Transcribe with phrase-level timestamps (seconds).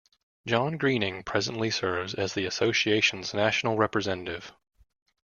[0.47, 4.51] John Greening presently serves as the association's National Representative.